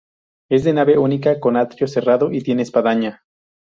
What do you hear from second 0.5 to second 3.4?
de nave única con atrio cerrado y tiene espadaña.